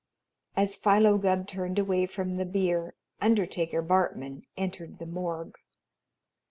As 0.55 0.75
Philo 0.75 1.19
Gubb 1.19 1.45
turned 1.45 1.77
away 1.77 2.07
from 2.07 2.33
the 2.33 2.45
bier, 2.47 2.95
Undertaker 3.21 3.83
Bartman 3.83 4.41
entered 4.57 4.97
the 4.97 5.05
morgue. 5.05 5.59